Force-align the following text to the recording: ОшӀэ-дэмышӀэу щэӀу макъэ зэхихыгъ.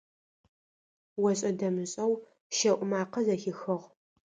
ОшӀэ-дэмышӀэу 1.27 2.11
щэӀу 2.55 2.85
макъэ 2.89 3.21
зэхихыгъ. 3.25 3.85